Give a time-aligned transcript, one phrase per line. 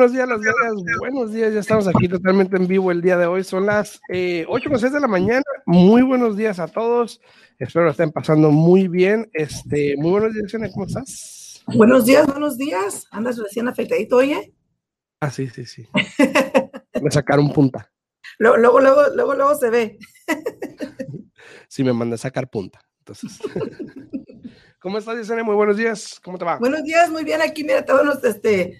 [0.00, 0.98] Buenos días, Las Vegas.
[1.00, 3.42] Buenos días, ya estamos aquí totalmente en vivo el día de hoy.
[3.42, 5.42] Son las eh, 8.06 de la mañana.
[5.66, 7.20] Muy buenos días a todos.
[7.58, 9.28] Espero lo estén pasando muy bien.
[9.32, 11.64] Este, muy buenos días, ¿cómo estás?
[11.66, 13.08] Buenos días, buenos días.
[13.10, 14.54] ¿Andas recién afeitadito, oye?
[15.20, 15.88] Ah, sí, sí, sí.
[17.02, 17.90] me sacaron punta.
[18.38, 19.98] Luego, luego, luego, luego, luego se ve.
[21.68, 22.80] sí, me mandé a sacar punta.
[23.00, 23.40] Entonces.
[24.80, 25.42] ¿Cómo estás, Yesenia?
[25.42, 26.20] Muy buenos días.
[26.22, 26.56] ¿Cómo te va?
[26.58, 27.42] Buenos días, muy bien.
[27.42, 28.78] Aquí, mira, todos este,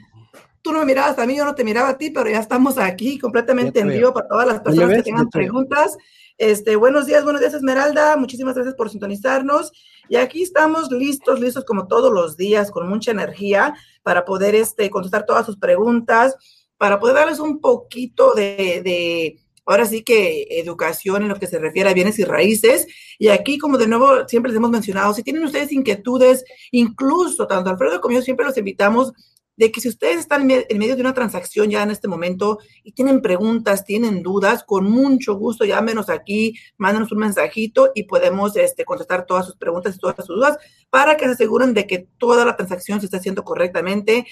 [0.63, 2.79] tú no me mirabas a mí, yo no te miraba a ti, pero ya estamos
[2.79, 5.97] aquí completamente en vivo para todas las personas que tengan preguntas.
[6.37, 8.17] Este, buenos días, buenos días, Esmeralda.
[8.17, 9.73] Muchísimas gracias por sintonizarnos.
[10.09, 13.75] Y aquí estamos listos, listos como todos los días, con mucha energía
[14.05, 16.37] para poder este, contestar todas sus preguntas,
[16.77, 21.59] para poder darles un poquito de, de ahora sí que educación en lo que se
[21.59, 22.87] refiere a bienes y raíces.
[23.19, 27.71] Y aquí, como de nuevo siempre les hemos mencionado, si tienen ustedes inquietudes, incluso tanto
[27.71, 29.13] Alfredo como yo siempre los invitamos
[29.59, 32.93] de que si ustedes están en medio de una transacción ya en este momento y
[32.93, 38.85] tienen preguntas, tienen dudas, con mucho gusto llámenos aquí, mándenos un mensajito y podemos este,
[38.85, 40.57] contestar todas sus preguntas y todas sus dudas
[40.91, 44.27] para que se aseguren de que toda la transacción se está haciendo correctamente.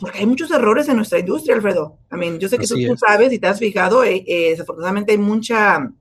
[0.00, 1.98] Porque hay muchos errores en nuestra industria, Alfredo.
[2.12, 5.12] I mean, yo sé que tú, tú, sabes y te has fijado, eh, eh, desafortunadamente
[5.12, 5.92] hay mucha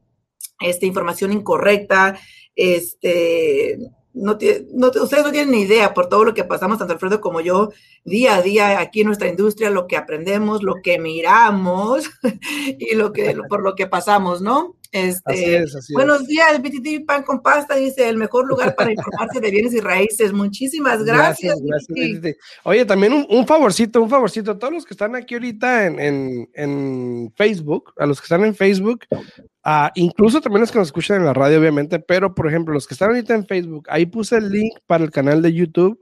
[0.60, 2.20] este, información incorrecta,
[2.56, 3.78] este,
[4.14, 4.38] no,
[4.74, 7.72] no, ustedes no tienen ni idea por todo lo que pasamos, tanto Alfredo como yo,
[8.04, 12.10] día a día aquí en nuestra industria, lo que aprendemos, lo que miramos
[12.80, 14.79] y lo que, por lo que pasamos, ¿no?
[14.92, 19.74] Este, buenos días, BTT Pan con Pasta, dice el mejor lugar para informarse de bienes
[19.76, 20.34] y raíces.
[20.34, 21.56] Muchísimas gracias.
[21.62, 24.58] gracias, Oye, también un, favorcito, un favorcito.
[24.58, 29.02] Todos los que están aquí ahorita en, en, Facebook, a los que están en Facebook,
[29.12, 32.88] uh, incluso también los que nos escuchan en la radio, obviamente, pero por ejemplo, los
[32.88, 36.00] que están ahorita en Facebook, ahí puse el link para el canal de YouTube.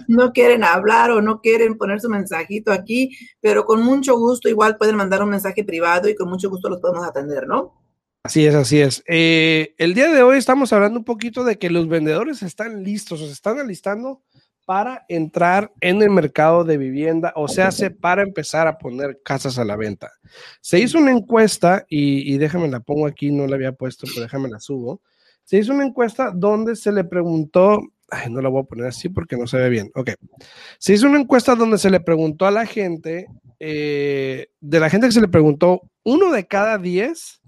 [0.08, 4.76] no quieren hablar o no quieren poner su mensajito aquí, pero con mucho gusto igual
[4.76, 7.80] pueden mandar un mensaje privado y con mucho gusto los podemos atender, ¿no?
[8.24, 9.04] Así es, así es.
[9.06, 13.20] Eh, el día de hoy estamos hablando un poquito de que los vendedores están listos,
[13.20, 14.22] o se están alistando
[14.64, 19.64] para entrar en el mercado de vivienda, o sea, para empezar a poner casas a
[19.64, 20.10] la venta.
[20.60, 24.22] Se hizo una encuesta, y, y déjame la pongo aquí, no la había puesto, pero
[24.22, 25.00] déjame la subo
[25.52, 27.78] se hizo una encuesta donde se le preguntó,
[28.30, 30.12] no la voy a poner así porque no se ve bien, ok,
[30.78, 33.26] se hizo una encuesta donde se le preguntó a la gente,
[33.60, 37.42] eh, de la gente que se le preguntó, uno de cada diez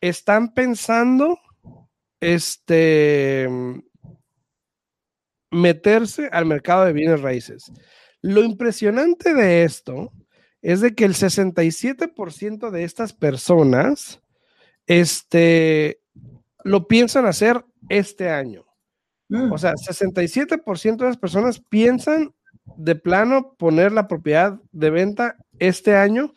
[0.00, 1.38] están pensando,
[2.18, 3.46] este,
[5.50, 7.70] meterse al mercado de bienes raíces.
[8.22, 10.12] Lo impresionante de esto
[10.62, 14.22] es de que el 67% de estas personas,
[14.86, 16.00] este,
[16.64, 18.64] lo piensan hacer este año.
[19.28, 19.52] Mm.
[19.52, 22.34] O sea, 67% de las personas piensan
[22.76, 26.34] de plano poner la propiedad de venta este año,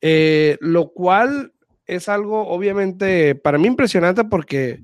[0.00, 1.52] eh, lo cual
[1.86, 4.82] es algo obviamente para mí impresionante porque,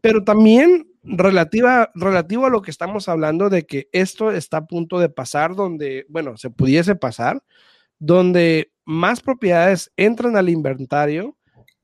[0.00, 4.98] pero también relativa, relativo a lo que estamos hablando de que esto está a punto
[4.98, 7.42] de pasar, donde, bueno, se pudiese pasar,
[7.98, 11.36] donde más propiedades entran al inventario,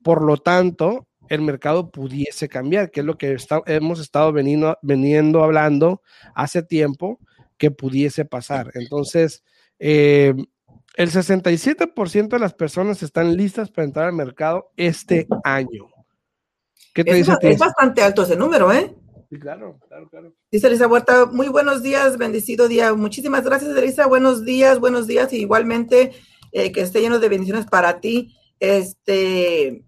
[0.03, 3.37] por lo tanto, el mercado pudiese cambiar, que es lo que
[3.67, 6.01] hemos estado veniendo, veniendo hablando
[6.35, 7.19] hace tiempo
[7.57, 8.71] que pudiese pasar.
[8.73, 9.43] Entonces,
[9.77, 10.33] eh,
[10.95, 15.89] el 67% de las personas están listas para entrar al mercado este año.
[16.93, 18.95] ¿Qué te es, dice es bastante alto ese número, ¿eh?
[19.29, 20.33] Sí, claro, claro, claro.
[20.51, 22.93] Dice Elisa Huerta, muy buenos días, bendecido día.
[22.95, 24.07] Muchísimas gracias, Elisa.
[24.07, 25.31] Buenos días, buenos días.
[25.31, 26.13] Y igualmente,
[26.51, 28.35] eh, que esté lleno de bendiciones para ti.
[28.59, 29.83] Este.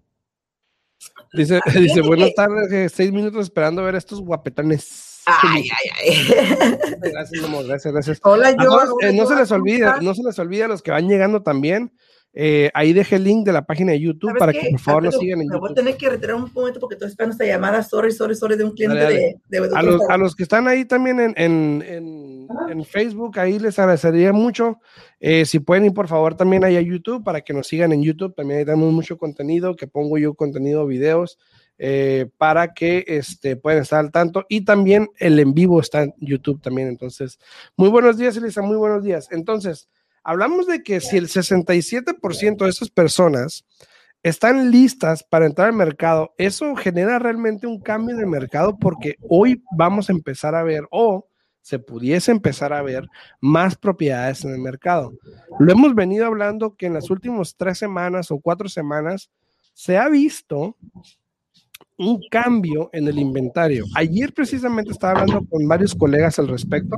[1.33, 5.21] Dice, dice buenas tardes, seis minutos esperando ver estos guapetones.
[5.25, 5.63] Ay,
[6.03, 6.77] ay, ay.
[7.00, 8.19] Gracias, amor, gracias, gracias.
[8.24, 8.98] Hola, yo.
[9.01, 11.94] Eh, no se les olvide, no se les olvide a los que van llegando también.
[12.33, 15.17] Eh, ahí dejé el link de la página de YouTube para que por favor nos
[15.17, 15.59] sigan en me YouTube.
[15.59, 17.83] voy a tener que retirar un momento porque estoy esperando esta llamada.
[17.83, 20.85] Sorry, sorry, sorry, de un cliente De, de, a, los, a, los, que están ahí
[20.85, 24.79] también en, en, en, en Facebook, ahí les agradecería mucho.
[25.19, 28.01] Eh, si pueden ir por favor también ahí a YouTube para que nos sigan en
[28.01, 28.33] YouTube.
[28.33, 31.37] También ahí tenemos mucho contenido que pongo yo contenido, videos.
[31.83, 34.45] Eh, para que este, puedan estar al tanto.
[34.47, 36.87] Y también el en vivo está en YouTube también.
[36.87, 37.39] Entonces,
[37.75, 39.27] muy buenos días, Elisa, muy buenos días.
[39.31, 39.89] Entonces,
[40.23, 43.65] hablamos de que si el 67% de esas personas
[44.23, 49.63] están listas para entrar al mercado, eso genera realmente un cambio de mercado porque hoy
[49.75, 51.27] vamos a empezar a ver o
[51.62, 53.07] se pudiese empezar a ver
[53.39, 55.13] más propiedades en el mercado.
[55.59, 59.29] Lo hemos venido hablando que en las últimas tres semanas o cuatro semanas
[59.74, 60.75] se ha visto
[61.97, 63.85] un cambio en el inventario.
[63.95, 66.97] Ayer precisamente estaba hablando con varios colegas al respecto,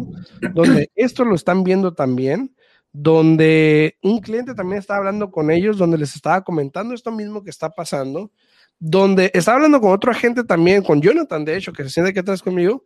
[0.54, 2.56] donde esto lo están viendo también,
[2.94, 7.50] donde un cliente también estaba hablando con ellos, donde les estaba comentando esto mismo que
[7.50, 8.32] está pasando,
[8.86, 12.20] donde estaba hablando con otro agente también, con Jonathan, de hecho, que se siente aquí
[12.20, 12.84] atrás conmigo,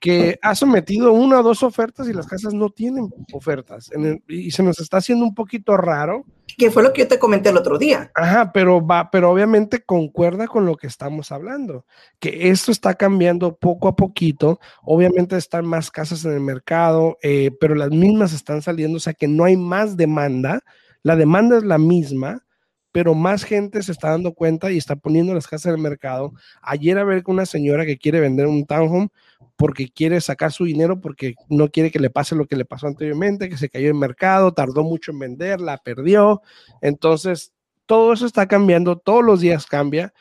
[0.00, 3.90] que ha sometido una o dos ofertas y las casas no tienen ofertas.
[4.28, 6.24] y se nos está haciendo un poquito raro.
[6.56, 8.12] Que fue lo que yo te comenté el otro día.
[8.14, 11.84] Ajá, pero va, pero obviamente concuerda con lo que estamos hablando,
[12.20, 14.60] que esto está cambiando poco a poquito.
[14.84, 19.14] Obviamente están más casas en el mercado, eh, pero las mismas están saliendo, o sea
[19.14, 20.60] que no hay más demanda.
[21.02, 22.44] La demanda es la misma,
[22.92, 26.32] pero más gente se está dando cuenta y está poniendo las casas en el mercado.
[26.62, 29.08] Ayer a ver con una señora que quiere vender un townhome
[29.56, 32.86] porque quiere sacar su dinero, porque no quiere que le pase lo que le pasó
[32.86, 36.42] anteriormente, que se cayó en mercado, tardó mucho en vender, la perdió.
[36.80, 37.52] Entonces,
[37.86, 40.12] todo eso está cambiando, todos los días cambia.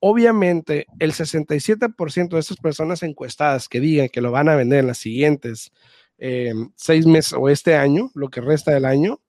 [0.00, 4.88] Obviamente, el 67% de esas personas encuestadas que digan que lo van a vender en
[4.88, 5.72] las siguientes
[6.18, 9.20] eh, seis meses o este año, lo que resta del año,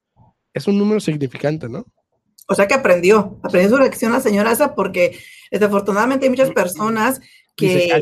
[0.54, 1.86] es un número significante, ¿no?
[2.50, 5.20] O sea que aprendió, aprendió su lección la señora esa porque
[5.52, 7.22] desafortunadamente hay muchas personas
[7.56, 8.02] que,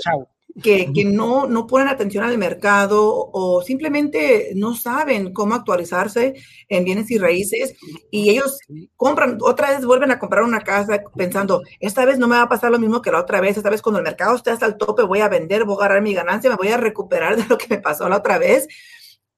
[0.63, 6.35] que, que, no, no ponen atención al mercado o simplemente no saben cómo actualizarse
[6.69, 7.75] en bienes y raíces
[8.09, 8.57] y ellos
[8.95, 12.49] compran, otra vez vuelven a comprar una casa pensando, esta vez no me va a
[12.49, 14.77] pasar lo mismo que la otra vez, esta vez cuando el mercado esté hasta el
[14.77, 17.57] tope voy a vender, voy a agarrar mi ganancia, me voy a recuperar de lo
[17.57, 18.67] que me pasó la otra vez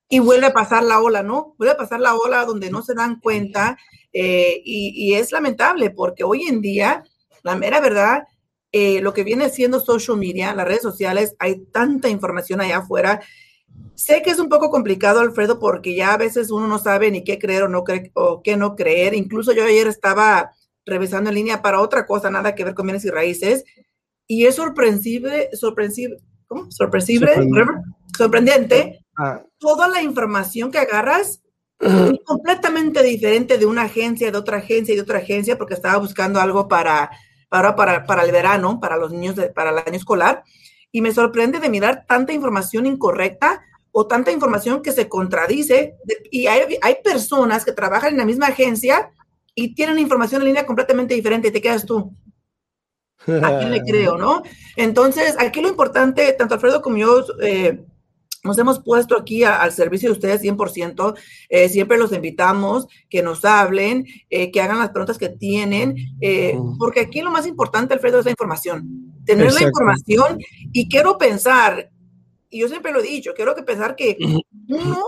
[0.10, 1.56] y vuelve a pasar la ola, ¿no?
[1.60, 3.78] Vuelve a pasar la ola donde no se dan cuenta
[4.12, 7.04] eh, y, es lamentable porque hoy en día,
[7.44, 8.24] la mera verdad,
[8.72, 13.22] eh, lo que viene siendo social media, las redes sociales, hay tanta información allá afuera.
[13.94, 17.24] Sé que es un poco complicado, Alfredo, porque ya a veces uno no sabe ni
[17.24, 17.84] qué creer o, no
[18.14, 19.14] o qué no creer.
[19.14, 20.52] Incluso yo ayer estaba
[20.86, 23.64] revisando en línea para otra cosa, nada que ver con bienes y raíces,
[24.26, 26.18] y es sorpresible, sorpresible,
[26.48, 26.72] ¿cómo?
[26.72, 27.32] Sorpresible,
[28.18, 29.44] sorprendente, ah.
[29.58, 31.42] toda la información que agarras
[31.80, 35.98] es completamente diferente de una agencia, de otra agencia y de otra agencia, porque estaba
[35.98, 37.12] buscando algo para,
[37.50, 40.44] para, para, para el verano, para los niños, para el año escolar,
[40.92, 43.62] y me sorprende de mirar tanta información incorrecta
[43.92, 45.96] o tanta información que se contradice.
[46.32, 49.12] y hay, hay personas que trabajan en la misma agencia
[49.56, 52.14] y tienen información en línea completamente diferente y te quedas tú.
[53.28, 54.44] ¿A quién le creo, no?
[54.76, 57.84] Entonces, aquí lo importante, tanto Alfredo como yo, eh,
[58.44, 61.16] nos hemos puesto aquí al servicio de ustedes 100%.
[61.50, 66.58] Eh, siempre los invitamos que nos hablen, eh, que hagan las preguntas que tienen, eh,
[66.78, 69.14] porque aquí lo más importante, Alfredo, es la información.
[69.26, 70.40] Tener la información
[70.72, 71.92] y quiero pensar,
[72.50, 74.18] y yo siempre lo he dicho, quiero que pensar que
[74.68, 75.04] uno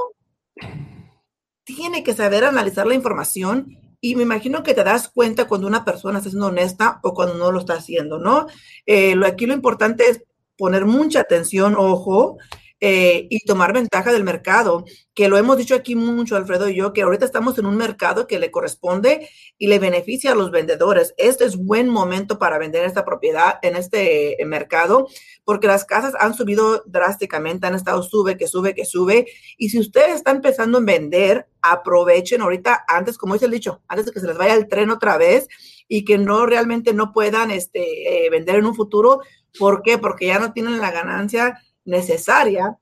[1.64, 5.86] tiene que saber analizar la información y me imagino que te das cuenta cuando una
[5.86, 8.48] persona está siendo honesta o cuando no lo está haciendo, ¿no?
[8.86, 10.24] lo, aquí lo importante es
[10.58, 12.38] poner mucha atención, ojo,
[12.84, 16.94] eh, y tomar ventaja del mercado, que lo hemos dicho aquí mucho, Alfredo y yo,
[16.94, 21.14] que ahorita estamos en un mercado que le corresponde y le beneficia a los vendedores.
[21.18, 25.08] Este es buen momento para vender esta propiedad en este eh, mercado,
[25.46, 29.28] porque las casas han subido drásticamente, han estado sube, que sube, que sube.
[29.60, 34.08] Y si ustedes están empezando a vender, aprovechen ahorita, antes, como dice el dicho, antes
[34.08, 35.48] de que se les vaya el tren otra vez
[35.88, 39.22] y que no realmente no puedan este, eh, vender en un futuro.
[39.60, 40.00] ¿Por qué?
[40.00, 42.78] Porque ya no tienen la ganancia necesaria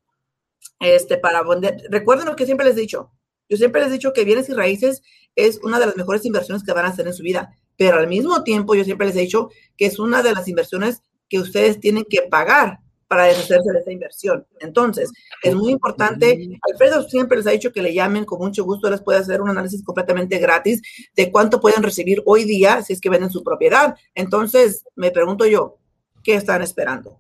[0.80, 1.82] este, para vender.
[1.90, 3.12] Recuerden lo que siempre les he dicho.
[3.50, 5.02] Yo siempre les he dicho que bienes y raíces
[5.36, 8.08] es una de las mejores inversiones que van a hacer en su vida, pero al
[8.08, 11.80] mismo tiempo yo siempre les he dicho que es una de las inversiones que ustedes
[11.80, 12.80] tienen que pagar
[13.10, 14.46] para deshacerse de esa inversión.
[14.60, 16.48] Entonces, es muy importante.
[16.62, 19.50] Alfredo siempre les ha dicho que le llamen con mucho gusto, les puede hacer un
[19.50, 20.82] análisis completamente gratis
[21.16, 23.96] de cuánto pueden recibir hoy día si es que venden su propiedad.
[24.14, 25.80] Entonces, me pregunto yo,
[26.24, 27.20] ¿qué están esperando?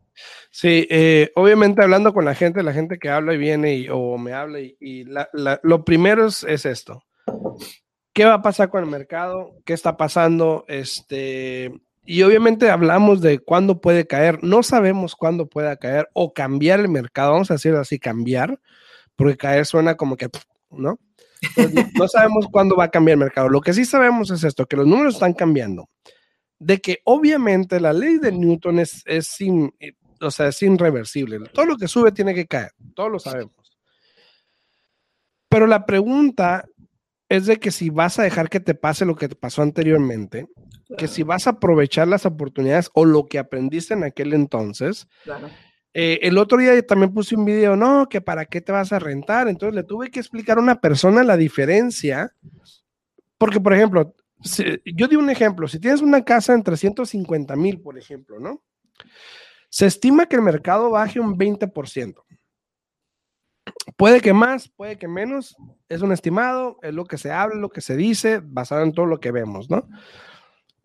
[0.51, 4.17] Sí, eh, obviamente hablando con la gente, la gente que habla y viene y, o
[4.17, 5.05] me habla y,
[5.63, 7.03] lo primero es, esto.
[8.13, 9.55] ¿Qué va a pasar con el mercado?
[9.65, 10.65] ¿Qué está pasando?
[10.67, 11.71] Este,
[12.03, 14.43] y obviamente hablamos de cuándo puede caer.
[14.43, 17.33] No sabemos cuándo pueda caer o cambiar el mercado.
[17.33, 18.59] Vamos a decirlo así, cambiar,
[19.15, 20.29] porque caer suena como que,
[20.71, 20.99] ¿no?
[21.93, 23.49] no sabemos cuándo va a cambiar el mercado.
[23.49, 25.89] Lo que sí sabemos es esto, que los números están cambiando.
[26.57, 29.71] De que obviamente la ley de Newton es, es sin,
[30.21, 31.39] o sea, es irreversible.
[31.53, 33.53] Todo lo que sube tiene que caer, todos lo sabemos.
[35.49, 36.65] Pero la pregunta
[37.27, 40.47] es de que si vas a dejar que te pase lo que te pasó anteriormente,
[40.97, 45.07] que si vas a aprovechar las oportunidades o lo que aprendiste en aquel entonces.
[45.93, 48.99] Eh, el otro día también puse un video, no, que para qué te vas a
[48.99, 49.47] rentar.
[49.47, 52.33] Entonces le tuve que explicar a una persona la diferencia.
[53.37, 54.15] Porque, por ejemplo,
[54.85, 58.63] yo di un ejemplo, si tienes una casa en 350 mil, por ejemplo, ¿no?
[59.69, 62.23] Se estima que el mercado baje un 20%.
[63.97, 65.55] Puede que más, puede que menos,
[65.89, 69.05] es un estimado, es lo que se habla, lo que se dice, basado en todo
[69.05, 69.87] lo que vemos, ¿no?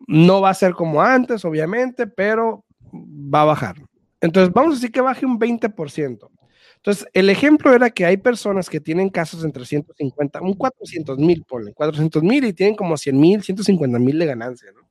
[0.07, 3.75] No va a ser como antes, obviamente, pero va a bajar.
[4.21, 6.29] Entonces, vamos a decir que baje un 20%.
[6.77, 11.43] Entonces, el ejemplo era que hay personas que tienen casas en 350, un 400 mil,
[11.43, 14.84] ponen 400 mil y tienen como 100 mil, 150 mil de ganancia, ¿no?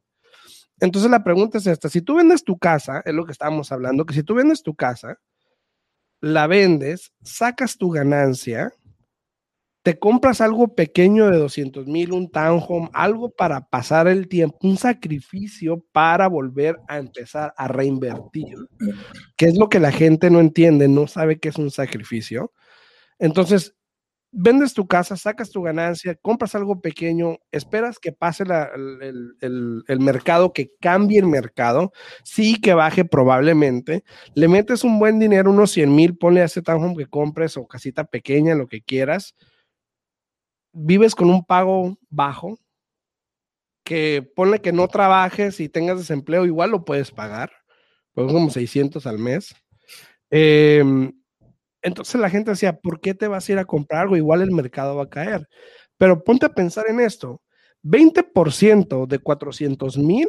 [0.80, 4.06] Entonces la pregunta es esta, si tú vendes tu casa, es lo que estábamos hablando,
[4.06, 5.18] que si tú vendes tu casa,
[6.20, 8.72] la vendes, sacas tu ganancia,
[9.84, 14.78] te compras algo pequeño de 200 mil, un townhome, algo para pasar el tiempo, un
[14.78, 18.56] sacrificio para volver a empezar a reinvertir,
[19.36, 22.52] que es lo que la gente no entiende, no sabe que es un sacrificio.
[23.18, 23.76] Entonces,
[24.34, 30.72] vendes tu casa, sacas tu ganancia, compras algo pequeño, esperas que pase el, mercado, que
[30.80, 31.92] cambie el mercado,
[32.24, 36.62] sí que baje probablemente, le metes un buen dinero, unos 100 mil, ponle a ese
[36.62, 39.36] townhome que compres o casita pequeña, lo que quieras,
[40.72, 42.58] vives con un pago bajo,
[43.84, 47.52] que ponle que no trabajes y tengas desempleo, igual lo puedes pagar,
[48.12, 49.54] pues como 600 al mes.
[50.30, 50.82] Eh,
[51.84, 54.16] entonces la gente decía, ¿por qué te vas a ir a comprar algo?
[54.16, 55.46] Igual el mercado va a caer.
[55.98, 57.42] Pero ponte a pensar en esto.
[57.82, 60.28] 20% de 400 mil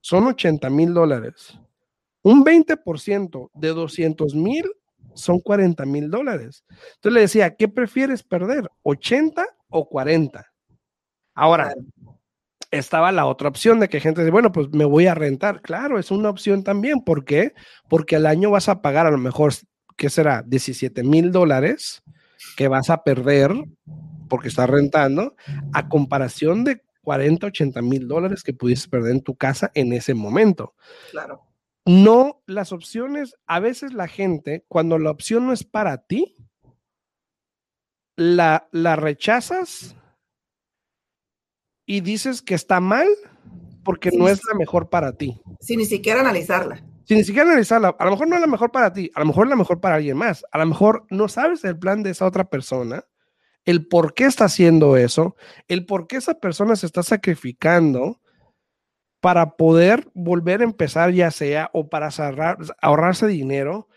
[0.00, 1.58] son 80 mil dólares.
[2.22, 4.64] Un 20% de 200 mil
[5.14, 6.64] son 40 mil dólares.
[6.70, 8.70] Entonces le decía, ¿qué prefieres perder?
[8.82, 10.46] ¿80 o 40?
[11.34, 11.74] Ahora,
[12.70, 15.60] estaba la otra opción de que gente dice, bueno, pues me voy a rentar.
[15.60, 17.04] Claro, es una opción también.
[17.04, 17.52] ¿Por qué?
[17.90, 19.52] Porque al año vas a pagar a lo mejor
[19.96, 20.42] ¿qué será?
[20.42, 22.02] 17 mil dólares
[22.56, 23.52] que vas a perder
[24.28, 25.36] porque estás rentando,
[25.72, 30.14] a comparación de 40, 80 mil dólares que pudieses perder en tu casa en ese
[30.14, 30.74] momento.
[31.12, 31.42] Claro.
[31.84, 36.36] No, las opciones, a veces la gente, cuando la opción no es para ti,
[38.16, 39.94] la, la rechazas
[41.86, 43.06] y dices que está mal
[43.84, 45.40] porque no es la mejor para ti.
[45.60, 48.72] Sin ni siquiera analizarla sin ni siquiera analizarla, a lo mejor no es la mejor
[48.72, 51.28] para ti, a lo mejor es la mejor para alguien más, a lo mejor no
[51.28, 53.04] sabes el plan de esa otra persona,
[53.64, 55.36] el por qué está haciendo eso,
[55.68, 58.20] el por qué esa persona se está sacrificando
[59.20, 62.10] para poder volver a empezar ya sea o para
[62.80, 63.88] ahorrarse dinero.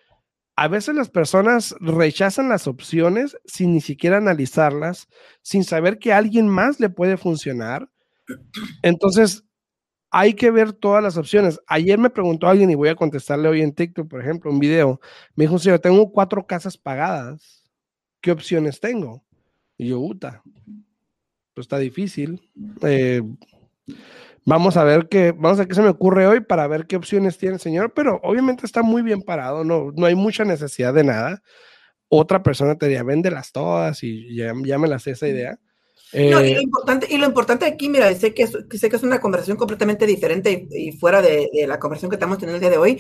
[0.56, 5.08] A veces las personas rechazan las opciones sin ni siquiera analizarlas,
[5.42, 7.89] sin saber que alguien más le puede funcionar.
[8.82, 9.46] Entonces,
[10.12, 11.60] hay que ver todas las opciones.
[11.68, 15.00] Ayer me preguntó alguien y voy a contestarle hoy en TikTok, por ejemplo, un video.
[15.36, 17.63] Me dijo, señor, tengo cuatro casas pagadas.
[18.22, 19.24] ¿Qué opciones tengo?
[19.78, 20.42] Y yo, puta,
[21.54, 22.42] pues está difícil.
[22.82, 23.22] Eh,
[24.46, 26.96] vamos a ver qué, vamos a ver qué se me ocurre hoy para ver qué
[26.96, 30.94] opciones tiene el señor, pero obviamente está muy bien parado, no, no hay mucha necesidad
[30.94, 31.42] de nada.
[32.10, 35.60] otra persona te diría, véndelas todas y ya, me las sé esa idea.
[36.13, 38.96] No, y, lo eh, importante, y lo importante aquí, mira, sé que, es, sé que
[38.96, 42.62] es una conversación completamente diferente y, fuera de, de, la conversación que estamos teniendo el
[42.62, 43.00] día de hoy,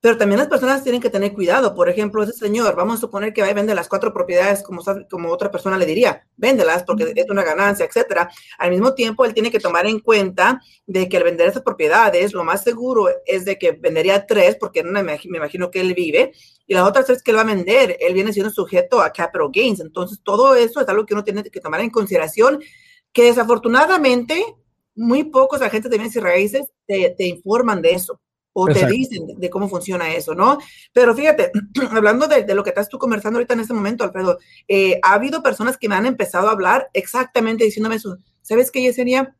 [0.00, 1.74] pero también las personas tienen que tener cuidado.
[1.74, 4.82] Por ejemplo, ese señor, vamos a suponer que va a vender las cuatro propiedades como,
[5.10, 8.30] como otra persona le diría, véndelas porque es una ganancia, etcétera.
[8.58, 12.32] Al mismo tiempo, él tiene que tomar en cuenta de que al vender esas propiedades,
[12.32, 16.32] lo más seguro es de que vendería tres, porque me imagino que él vive,
[16.68, 19.48] y las otras tres que él va a vender, él viene siendo sujeto a capital
[19.52, 19.80] gains.
[19.80, 22.60] Entonces, todo eso es algo que uno tiene que tomar en consideración,
[23.12, 24.44] que desafortunadamente
[24.94, 28.20] muy pocos agentes de bienes y raíces te, te informan de eso
[28.60, 30.58] o te dicen de, cómo funciona eso, ¿no?
[30.92, 31.52] Pero fíjate,
[31.90, 35.42] hablando de, lo que estás tú conversando ahorita en este momento, Alfredo, eh, ha habido
[35.42, 38.18] personas que me han empezado a hablar exactamente diciéndome eso.
[38.42, 39.36] ¿Sabes qué, Yesenia?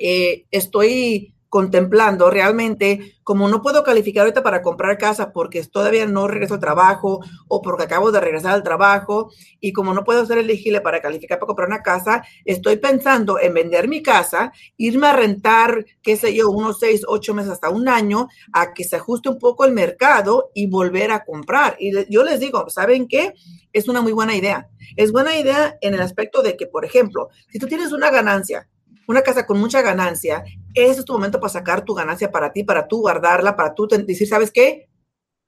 [0.00, 6.26] Eh, estoy contemplando realmente, como no puedo calificar ahorita para comprar casa porque todavía no
[6.26, 9.30] regreso al trabajo o porque acabo de regresar al trabajo
[9.60, 13.52] y como no puedo ser elegible para calificar para comprar una casa, estoy pensando en
[13.52, 17.86] vender mi casa, irme a rentar, qué sé yo, unos seis, ocho meses hasta un
[17.86, 21.76] año, a que se ajuste un poco el mercado y volver a comprar.
[21.78, 23.34] Y yo les digo, ¿saben qué?
[23.74, 24.70] Es una muy buena idea.
[24.96, 28.70] Es buena idea en el aspecto de que, por ejemplo, si tú tienes una ganancia
[29.06, 32.64] una casa con mucha ganancia, ese es tu momento para sacar tu ganancia para ti,
[32.64, 34.88] para tú guardarla, para tú decir, ¿sabes qué?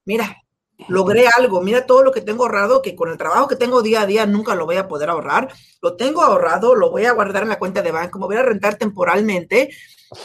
[0.05, 0.45] Mira,
[0.89, 4.03] logré algo, mira todo lo que tengo ahorrado, que con el trabajo que tengo día
[4.03, 7.45] a día nunca lo voy a poder ahorrar, lo tengo ahorrado, lo voy a guardar
[7.45, 9.71] en la cuenta de banco, me voy a rentar temporalmente,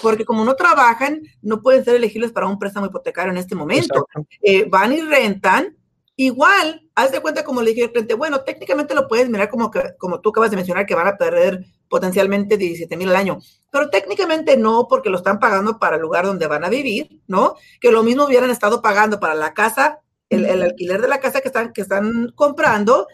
[0.01, 4.07] porque como no trabajan, no pueden ser elegibles para un préstamo hipotecario en este momento.
[4.41, 5.77] Eh, van y rentan,
[6.19, 9.71] igual, haz de cuenta como le dije al cliente, bueno, técnicamente lo puedes mirar como,
[9.71, 13.39] que, como tú acabas de mencionar, que van a perder potencialmente 17 mil al año,
[13.71, 17.55] pero técnicamente no, porque lo están pagando para el lugar donde van a vivir, ¿no?
[17.79, 21.47] Que lo mismo hubieran estado pagando para la casa, el, alquiler de la casa que
[21.47, 23.07] están, que están comprando,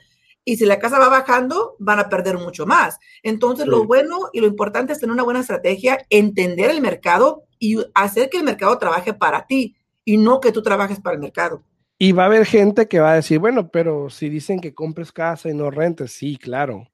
[0.44, 2.98] y si la casa va bajando, van a perder mucho más.
[3.22, 7.78] Entonces, lo bueno y lo importante es tener una buena estrategia, entender el mercado y
[7.94, 11.64] hacer que el mercado trabaje para ti y no que tú trabajes para el mercado.
[11.98, 15.12] Y va a haber gente que va a decir, bueno, pero si dicen que compres
[15.12, 16.90] casa y no rentes, sí, claro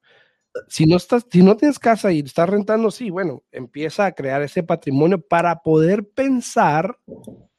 [0.68, 4.42] si no estás, si no tienes casa y estás rentando, sí, bueno, empieza a crear
[4.42, 6.98] ese patrimonio para poder pensar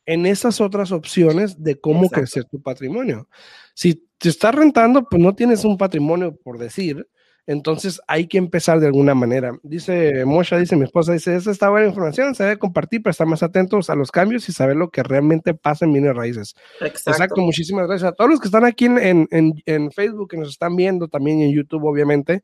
[0.06, 3.30] en esas otras opciones de cómo crecer tu patrimonio.
[3.74, 7.08] Si te estás rentando, pues no tienes un patrimonio por decir,
[7.46, 9.52] entonces hay que empezar de alguna manera.
[9.64, 13.28] Dice Mosha, dice mi esposa, dice, esa está buena información, se debe compartir para estar
[13.28, 16.56] más atentos a los cambios y saber lo que realmente pasa en bienes raíces.
[16.80, 17.42] Exacto.
[17.42, 20.76] muchísimas gracias a todos los que están aquí en, en, en Facebook, que nos están
[20.76, 22.44] viendo, también en YouTube, obviamente.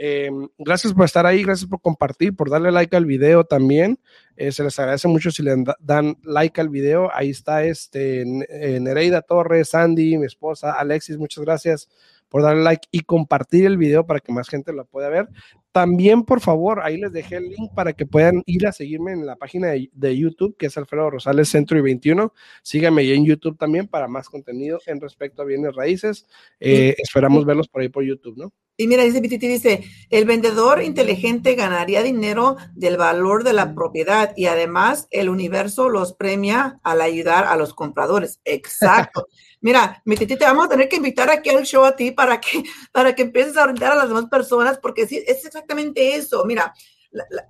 [0.00, 3.98] Eh, gracias por estar ahí, gracias por compartir, por darle like al video también.
[4.36, 7.10] Eh, se les agradece mucho si le dan like al video.
[7.12, 11.88] Ahí está este eh, Nereida Torres, Sandy, mi esposa, Alexis, muchas gracias
[12.28, 15.28] por darle like y compartir el video para que más gente lo pueda ver.
[15.72, 19.26] También, por favor, ahí les dejé el link para que puedan ir a seguirme en
[19.26, 22.32] la página de, YouTube, que es Alfredo Rosales Centro y 21.
[22.62, 26.26] Síganme ahí en YouTube también para más contenido en respecto a bienes raíces.
[26.58, 28.52] esperamos verlos por ahí por YouTube, ¿no?
[28.80, 34.32] Y mira, dice BTT, dice, el vendedor inteligente ganaría dinero del valor de la propiedad
[34.36, 38.40] y además el universo los premia al ayudar a los compradores.
[38.44, 39.26] Exacto.
[39.60, 42.62] mira, BTT, te vamos a tener que invitar aquí al show a ti para que,
[42.92, 46.44] para que empieces a orientar a las demás personas, porque sí, es exactamente eso.
[46.44, 46.72] Mira,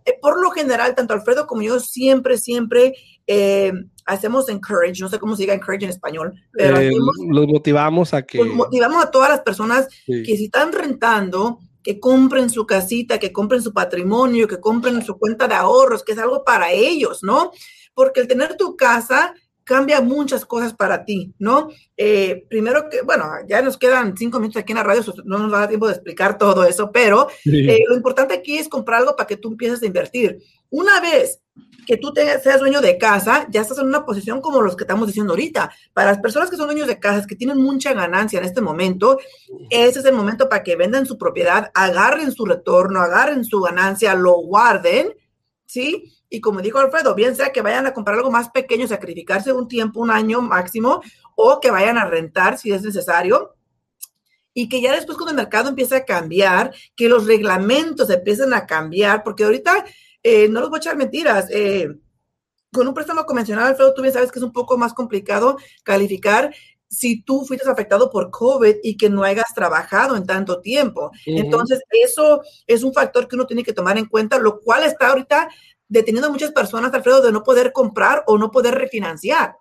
[0.07, 2.95] eh, por lo general, tanto Alfredo como yo siempre, siempre
[3.27, 3.73] eh,
[4.09, 6.91] hacemos encourage, no sé cómo se diga encourage en español, pero eh,
[7.29, 8.43] los motivamos a que...
[8.43, 13.63] Motivamos a todas las personas que si están rentando, que compren su casita, que compren
[13.63, 17.53] su patrimonio, que compren su cuenta de ahorros, que es algo para ellos, ¿no?
[17.93, 19.35] Porque el tener tu casa
[19.69, 21.69] cambia muchas cosas para ti, ¿no?
[21.95, 25.53] Eh, primero que, bueno, ya nos quedan cinco minutos aquí en la radio, no nos
[25.53, 29.01] va a dar tiempo de explicar todo eso, pero eh, lo importante aquí es comprar
[29.01, 30.39] algo para que tú empieces a invertir.
[30.71, 31.43] Una vez
[31.87, 35.07] que tú seas dueño de casa, ya estás en una posición como los que estamos
[35.07, 35.71] diciendo ahorita.
[35.93, 39.19] Para las personas que son dueños de casas, que tienen mucha ganancia en este momento,
[39.69, 44.15] ese es el momento para que vendan su propiedad, agarren su retorno, agarren su ganancia,
[44.15, 45.13] lo guarden,
[45.67, 46.15] ¿sí?
[46.31, 49.69] Y como dijo Alfredo, bien sea que vayan a comprar algo más pequeño, sacrificarse un
[49.69, 51.03] tiempo, un año máximo,
[51.37, 53.55] o que vayan a rentar si es necesario.
[54.53, 58.67] Y que ya después cuando el mercado empiece a cambiar, que los reglamentos empiecen a
[58.67, 59.85] cambiar, porque ahorita,
[60.23, 61.89] eh, no los voy a echar mentiras, eh,
[62.73, 66.53] con un préstamo convencional, Alfredo, tú bien sabes que es un poco más complicado calificar
[66.91, 71.11] si tú fuiste afectado por COVID y que no hayas trabajado en tanto tiempo.
[71.27, 75.09] Entonces, eso es un factor que uno tiene que tomar en cuenta, lo cual está
[75.09, 75.49] ahorita
[75.89, 79.57] deteniendo a muchas personas, Alfredo, de no poder comprar o no poder refinanciar.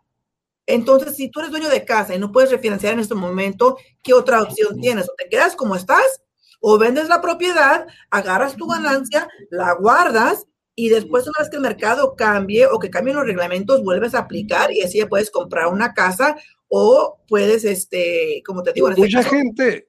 [0.66, 4.14] Entonces, si tú eres dueño de casa y no puedes refinanciar en este momento, ¿qué
[4.14, 5.06] otra opción tienes?
[5.10, 6.22] O te quedas como estás,
[6.60, 11.62] o vendes la propiedad, agarras tu ganancia, la guardas y después una vez que el
[11.62, 15.68] mercado cambie o que cambien los reglamentos, vuelves a aplicar y así ya puedes comprar
[15.68, 16.36] una casa
[16.68, 19.88] o puedes, este, como te digo, este mucha gente,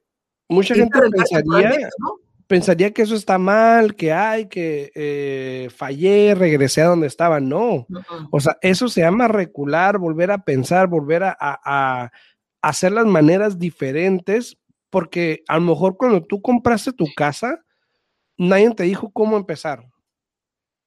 [0.48, 1.90] mucha gente pensaría,
[2.48, 7.38] pensaría que eso está mal, que hay, que eh, fallé, regresé a donde estaba.
[7.38, 7.86] No,
[8.32, 12.10] o sea, eso se llama recular, volver a pensar, volver a, a,
[12.62, 14.56] hacer las maneras diferentes,
[14.90, 17.62] porque a lo mejor cuando tú compraste tu casa,
[18.38, 19.86] nadie te dijo cómo empezar.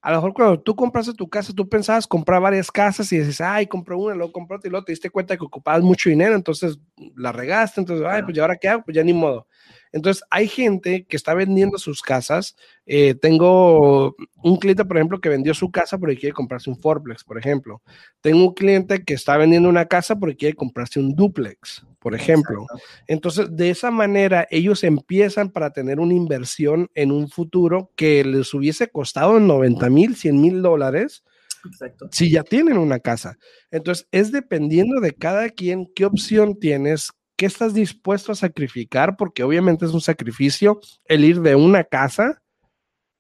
[0.02, 3.40] A lo mejor cuando tú compraste tu casa, tú pensabas comprar varias casas y dices,
[3.40, 6.36] ay, compré una, luego compré otra y luego te diste cuenta que ocupabas mucho dinero,
[6.36, 6.80] entonces
[7.16, 9.48] la regaste, entonces, ay, pues ya ahora qué hago, pues ya ni modo.
[9.92, 12.56] Entonces, hay gente que está vendiendo sus casas.
[12.86, 17.24] Eh, tengo un cliente, por ejemplo, que vendió su casa porque quiere comprarse un fourplex,
[17.24, 17.82] por ejemplo.
[18.22, 22.66] Tengo un cliente que está vendiendo una casa porque quiere comprarse un duplex, por ejemplo.
[23.08, 28.54] Entonces, de esa manera, ellos empiezan para tener una inversión en un futuro que les
[28.56, 31.24] hubiese costado 90 mil, 100 mil dólares.
[31.64, 32.10] Exacto.
[32.12, 33.38] Si ya tienen una casa.
[33.70, 39.16] Entonces, es dependiendo de cada quien qué opción tienes, ¿qué estás dispuesto a sacrificar?
[39.16, 42.42] Porque obviamente es un sacrificio el ir de una casa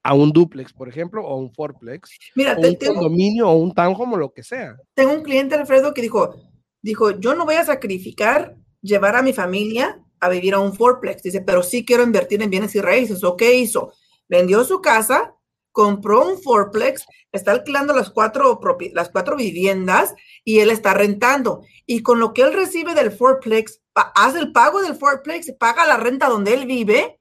[0.03, 4.15] a un duplex, por ejemplo, o un fourplex, Mira, o un condominio o un townhome
[4.15, 4.75] o lo que sea.
[4.95, 6.35] Tengo un cliente, Alfredo, que dijo,
[6.81, 11.23] dijo, yo no voy a sacrificar llevar a mi familia a vivir a un fourplex,
[11.23, 13.23] dice, pero sí quiero invertir en bienes y raíces.
[13.23, 13.93] ¿O qué hizo?
[14.29, 15.35] Vendió su casa,
[15.71, 18.59] compró un fourplex, está alquilando las cuatro,
[18.93, 20.13] las cuatro viviendas
[20.43, 21.63] y él está rentando.
[21.85, 25.97] Y con lo que él recibe del fourplex, hace el pago del fourplex, paga la
[25.97, 27.19] renta donde él vive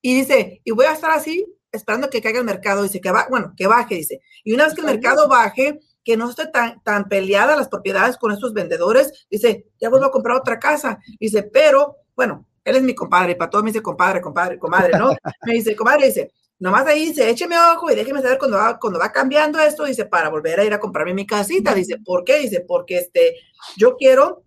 [0.00, 3.26] y dice, y voy a estar así esperando que caiga el mercado, dice que va,
[3.30, 4.20] bueno, que baje, dice.
[4.44, 8.16] Y una vez que el mercado baje, que no esté tan, tan peleada las propiedades
[8.16, 10.98] con estos vendedores, dice, ya vuelvo a comprar otra casa.
[11.18, 14.96] Dice, pero, bueno, él es mi compadre, y para todo me dice compadre, compadre, comadre,
[14.98, 15.10] ¿no?
[15.46, 18.98] Me dice, comadre, dice, nomás ahí dice, écheme ojo y déjeme saber cuando va, cuando
[18.98, 21.74] va cambiando esto, dice, para volver a ir a comprarme mi casita.
[21.74, 22.38] Dice, ¿por qué?
[22.38, 23.36] Dice, porque este,
[23.76, 24.44] yo quiero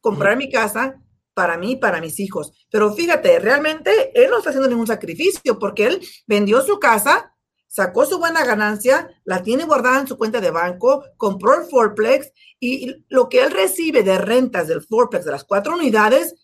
[0.00, 1.00] comprar mi casa
[1.32, 2.52] para mí y para mis hijos.
[2.70, 7.29] Pero fíjate, realmente él no está haciendo ningún sacrificio porque él vendió su casa,
[7.70, 12.32] sacó su buena ganancia, la tiene guardada en su cuenta de banco, compró el fourplex
[12.58, 16.34] y lo que él recibe de rentas del fourplex de las cuatro unidades,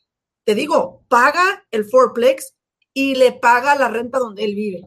[0.44, 2.54] te digo, paga el fourplex
[2.94, 4.82] y le paga la renta donde él vive.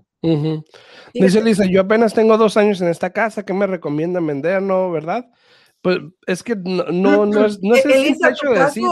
[1.14, 4.62] Dice Lisa, yo apenas tengo dos años en esta casa, ¿qué me recomienda vender?
[4.62, 5.30] No, ¿verdad?
[5.82, 6.86] Pues es que no,
[7.26, 8.84] no, es, no es el Elisa, de decir...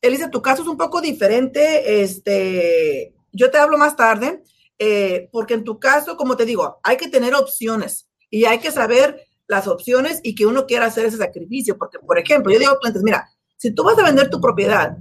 [0.00, 2.02] Elisa, tu caso es un poco diferente.
[2.02, 4.42] Este, yo te hablo más tarde,
[4.82, 8.72] eh, porque en tu caso, como te digo, hay que tener opciones y hay que
[8.72, 11.76] saber las opciones y que uno quiera hacer ese sacrificio.
[11.76, 14.96] Porque, por ejemplo, yo digo a clientes, mira, si tú vas a vender tu propiedad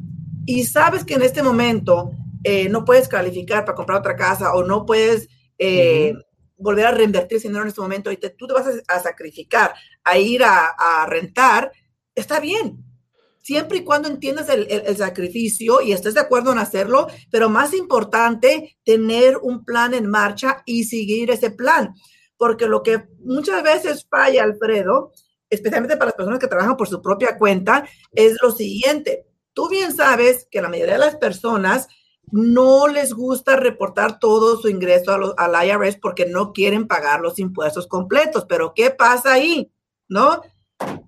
[0.46, 2.12] y sabes que en este momento
[2.44, 6.14] eh, no puedes calificar para comprar otra casa o no puedes eh,
[6.58, 10.18] volver a reinvertir ese dinero en este momento y tú te vas a, sacrificar a
[10.18, 11.72] ir a, rentar,
[12.14, 12.84] está bien.
[13.50, 18.78] Siempre y cuando entiendas el, sacrificio y estés de acuerdo en hacerlo, pero más importante,
[18.84, 21.96] tener un plan en marcha y seguir ese plan.
[22.38, 25.14] Porque lo que muchas veces falla, Alfredo,
[25.50, 29.26] especialmente para las personas que trabajan por su propia cuenta, es lo siguiente.
[29.54, 31.88] Tú bien sabes que la mayoría de las personas
[32.32, 37.88] no les gusta reportar todo su ingreso al IRS porque no quieren pagar los impuestos
[37.88, 38.46] completos.
[38.48, 39.72] Pero ¿qué pasa ahí?
[40.08, 40.40] ¿No?